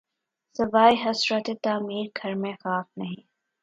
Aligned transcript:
سواے 0.55 0.93
حسرتِ 1.03 1.47
تعمیر‘ 1.63 2.07
گھر 2.17 2.33
میں 2.35 2.53
خاک 2.53 2.87
نہیں 2.97 3.21